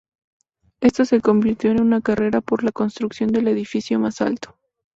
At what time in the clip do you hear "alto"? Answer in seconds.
4.21-4.57